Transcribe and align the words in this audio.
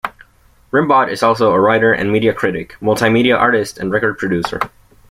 Rimbaud 0.73 1.09
is 1.11 1.21
also 1.21 1.51
a 1.53 1.59
writer 1.59 1.93
and 1.93 2.11
media 2.11 2.33
critic, 2.33 2.75
multi-media 2.81 3.37
artist 3.37 3.77
and 3.77 3.91
record 3.91 4.17
producer. 4.17 4.59